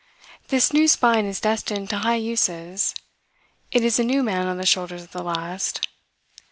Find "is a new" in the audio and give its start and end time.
3.83-4.23